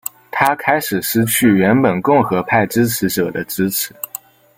[0.31, 3.93] 他开始失去原本共和派支持者的支持。